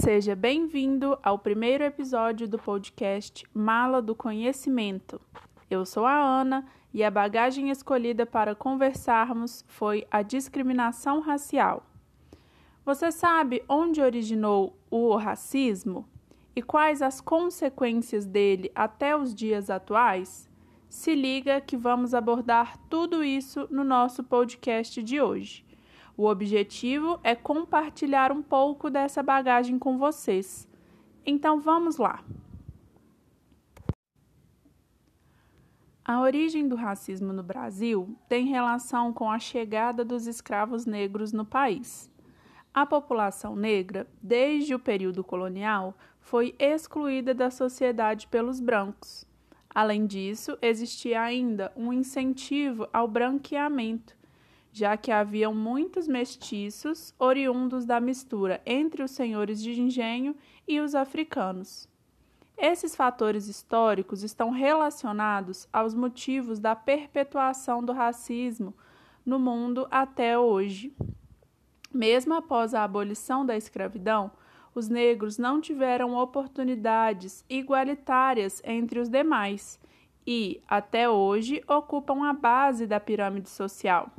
Seja 0.00 0.36
bem-vindo 0.36 1.18
ao 1.24 1.40
primeiro 1.40 1.82
episódio 1.82 2.46
do 2.46 2.56
podcast 2.56 3.44
Mala 3.52 4.00
do 4.00 4.14
Conhecimento. 4.14 5.20
Eu 5.68 5.84
sou 5.84 6.06
a 6.06 6.14
Ana 6.14 6.64
e 6.94 7.02
a 7.02 7.10
bagagem 7.10 7.68
escolhida 7.68 8.24
para 8.24 8.54
conversarmos 8.54 9.64
foi 9.66 10.06
a 10.08 10.22
discriminação 10.22 11.18
racial. 11.18 11.84
Você 12.84 13.10
sabe 13.10 13.64
onde 13.68 14.00
originou 14.00 14.78
o 14.88 15.16
racismo 15.16 16.08
e 16.54 16.62
quais 16.62 17.02
as 17.02 17.20
consequências 17.20 18.24
dele 18.24 18.70
até 18.76 19.16
os 19.16 19.34
dias 19.34 19.68
atuais? 19.68 20.48
Se 20.88 21.12
liga 21.12 21.60
que 21.60 21.76
vamos 21.76 22.14
abordar 22.14 22.78
tudo 22.88 23.24
isso 23.24 23.66
no 23.68 23.82
nosso 23.82 24.22
podcast 24.22 25.02
de 25.02 25.20
hoje. 25.20 25.67
O 26.18 26.26
objetivo 26.26 27.20
é 27.22 27.36
compartilhar 27.36 28.32
um 28.32 28.42
pouco 28.42 28.90
dessa 28.90 29.22
bagagem 29.22 29.78
com 29.78 29.96
vocês. 29.96 30.68
Então 31.24 31.60
vamos 31.60 31.96
lá. 31.96 32.24
A 36.04 36.20
origem 36.20 36.66
do 36.66 36.74
racismo 36.74 37.32
no 37.32 37.44
Brasil 37.44 38.18
tem 38.28 38.46
relação 38.46 39.12
com 39.12 39.30
a 39.30 39.38
chegada 39.38 40.04
dos 40.04 40.26
escravos 40.26 40.86
negros 40.86 41.32
no 41.32 41.44
país. 41.44 42.10
A 42.74 42.84
população 42.84 43.54
negra, 43.54 44.04
desde 44.20 44.74
o 44.74 44.78
período 44.80 45.22
colonial, 45.22 45.96
foi 46.18 46.52
excluída 46.58 47.32
da 47.32 47.48
sociedade 47.48 48.26
pelos 48.26 48.58
brancos. 48.58 49.24
Além 49.72 50.04
disso, 50.04 50.58
existia 50.60 51.22
ainda 51.22 51.70
um 51.76 51.92
incentivo 51.92 52.88
ao 52.92 53.06
branqueamento, 53.06 54.17
já 54.78 54.96
que 54.96 55.10
haviam 55.10 55.52
muitos 55.52 56.06
mestiços 56.06 57.12
oriundos 57.18 57.84
da 57.84 57.98
mistura 58.00 58.62
entre 58.64 59.02
os 59.02 59.10
senhores 59.10 59.60
de 59.60 59.80
engenho 59.80 60.36
e 60.68 60.78
os 60.80 60.94
africanos. 60.94 61.88
Esses 62.56 62.94
fatores 62.94 63.48
históricos 63.48 64.22
estão 64.22 64.50
relacionados 64.50 65.68
aos 65.72 65.94
motivos 65.94 66.60
da 66.60 66.76
perpetuação 66.76 67.84
do 67.84 67.92
racismo 67.92 68.72
no 69.26 69.36
mundo 69.36 69.88
até 69.90 70.38
hoje. 70.38 70.94
Mesmo 71.92 72.34
após 72.34 72.72
a 72.72 72.84
abolição 72.84 73.44
da 73.44 73.56
escravidão, 73.56 74.30
os 74.74 74.88
negros 74.88 75.38
não 75.38 75.60
tiveram 75.60 76.14
oportunidades 76.14 77.44
igualitárias 77.50 78.62
entre 78.64 79.00
os 79.00 79.08
demais 79.08 79.80
e, 80.24 80.62
até 80.68 81.10
hoje, 81.10 81.64
ocupam 81.66 82.28
a 82.28 82.32
base 82.32 82.86
da 82.86 83.00
pirâmide 83.00 83.48
social. 83.48 84.12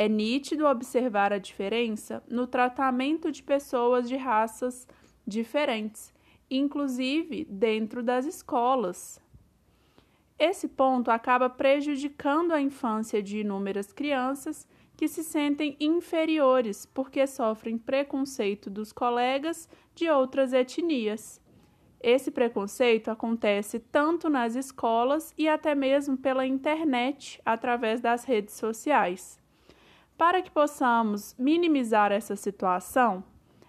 É 0.00 0.08
nítido 0.08 0.64
observar 0.64 1.32
a 1.32 1.38
diferença 1.38 2.22
no 2.28 2.46
tratamento 2.46 3.32
de 3.32 3.42
pessoas 3.42 4.08
de 4.08 4.14
raças 4.14 4.86
diferentes, 5.26 6.14
inclusive 6.48 7.44
dentro 7.46 8.00
das 8.00 8.24
escolas. 8.24 9.20
Esse 10.38 10.68
ponto 10.68 11.10
acaba 11.10 11.50
prejudicando 11.50 12.52
a 12.52 12.60
infância 12.60 13.20
de 13.20 13.40
inúmeras 13.40 13.92
crianças 13.92 14.68
que 14.96 15.08
se 15.08 15.24
sentem 15.24 15.76
inferiores 15.80 16.86
porque 16.86 17.26
sofrem 17.26 17.76
preconceito 17.76 18.70
dos 18.70 18.92
colegas 18.92 19.68
de 19.96 20.08
outras 20.08 20.52
etnias. 20.52 21.40
Esse 22.00 22.30
preconceito 22.30 23.10
acontece 23.10 23.80
tanto 23.80 24.30
nas 24.30 24.54
escolas 24.54 25.34
e 25.36 25.48
até 25.48 25.74
mesmo 25.74 26.16
pela 26.16 26.46
internet, 26.46 27.42
através 27.44 28.00
das 28.00 28.22
redes 28.22 28.54
sociais. 28.54 29.40
Para 30.18 30.42
que 30.42 30.50
possamos 30.50 31.36
minimizar 31.38 32.10
essa 32.10 32.34
situação, 32.34 33.22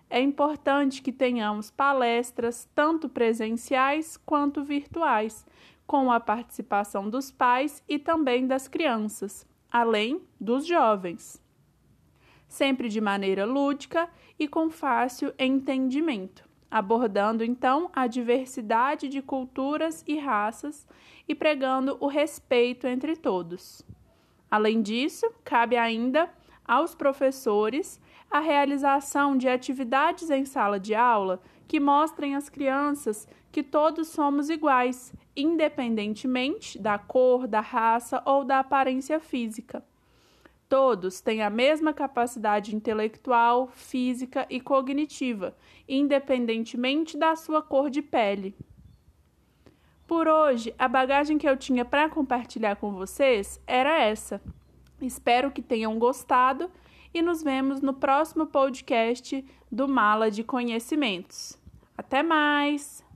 é 0.10 0.20
importante 0.20 1.00
que 1.00 1.12
tenhamos 1.12 1.70
palestras 1.70 2.68
tanto 2.74 3.08
presenciais 3.08 4.18
quanto 4.18 4.64
virtuais, 4.64 5.46
com 5.86 6.12
a 6.12 6.20
participação 6.20 7.08
dos 7.08 7.30
pais 7.30 7.84
e 7.88 8.00
também 8.00 8.48
das 8.48 8.68
crianças, 8.68 9.48
além 9.72 10.24
dos 10.42 10.66
jovens. 10.66 11.40
Sempre 12.48 12.90
de 12.90 13.00
maneira 13.00 13.46
lúdica 13.46 14.10
e 14.40 14.48
com 14.48 14.72
fácil 14.72 15.32
entendimento, 15.38 16.50
abordando 16.72 17.44
então 17.44 17.92
a 17.94 18.08
diversidade 18.08 19.08
de 19.08 19.22
culturas 19.22 20.04
e 20.08 20.18
raças 20.18 20.88
e 21.28 21.36
pregando 21.36 21.96
o 22.00 22.08
respeito 22.08 22.88
entre 22.88 23.16
todos. 23.16 23.86
Além 24.50 24.82
disso, 24.82 25.32
cabe 25.44 25.78
ainda 25.78 26.28
aos 26.70 26.94
professores 26.94 28.00
a 28.30 28.40
realização 28.40 29.36
de 29.36 29.50
atividades 29.50 30.30
em 30.30 30.46
sala 30.46 30.80
de 30.80 30.94
aula 30.94 31.42
que 31.68 31.80
mostrem 31.80 32.36
às 32.36 32.48
crianças 32.48 33.28
que 33.52 33.64
todos 33.64 34.10
somos 34.10 34.52
iguais, 34.52 35.12
independentemente 35.36 36.78
da 36.78 37.00
cor, 37.00 37.48
da 37.48 37.60
raça 37.60 38.22
ou 38.24 38.44
da 38.44 38.60
aparência 38.60 39.20
física. 39.20 39.84
Todos 40.68 41.20
têm 41.20 41.42
a 41.42 41.50
mesma 41.50 41.92
capacidade 41.92 42.76
intelectual, 42.76 43.70
física 43.74 44.46
e 44.48 44.62
cognitiva, 44.62 45.58
independentemente 45.88 47.18
da 47.18 47.36
sua 47.36 47.64
cor 47.64 47.90
de 47.90 48.04
pele. 48.04 48.56
Por 50.06 50.28
hoje, 50.28 50.72
a 50.78 50.88
bagagem 50.88 51.40
que 51.40 51.50
eu 51.50 51.58
tinha 51.58 51.84
para 51.84 52.10
compartilhar 52.10 52.76
com 52.76 52.92
vocês 52.92 53.60
era 53.66 54.00
essa. 54.00 54.40
Espero 55.02 55.52
que 55.52 55.62
tenham 55.62 55.98
gostado 55.98 56.70
e 57.14 57.22
nos 57.22 57.42
vemos 57.42 57.82
no 57.82 57.94
próximo 57.94 58.46
podcast 58.46 59.44
do 59.72 59.88
Mala 59.88 60.30
de 60.30 60.44
Conhecimentos. 60.44 61.58
Até 61.98 62.24
mais! 62.24 63.09